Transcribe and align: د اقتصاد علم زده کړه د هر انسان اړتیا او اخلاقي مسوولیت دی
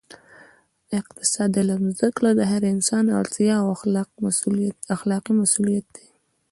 د 0.89 0.91
اقتصاد 1.01 1.51
علم 1.59 1.83
زده 1.95 2.09
کړه 2.17 2.31
د 2.35 2.41
هر 2.51 2.61
انسان 2.73 3.05
اړتیا 3.19 3.53
او 3.63 3.67
اخلاقي 4.95 5.31
مسوولیت 5.41 5.87
دی 5.95 6.07